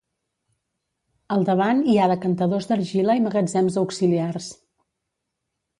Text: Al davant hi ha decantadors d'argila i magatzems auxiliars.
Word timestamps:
Al 1.35 1.45
davant 1.49 1.83
hi 1.91 1.97
ha 2.05 2.09
decantadors 2.13 2.71
d'argila 2.71 3.19
i 3.21 3.25
magatzems 3.27 3.79
auxiliars. 3.85 4.51